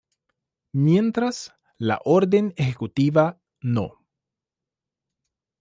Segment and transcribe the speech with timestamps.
[0.73, 4.03] Mientras, la Orden Ejecutiva No.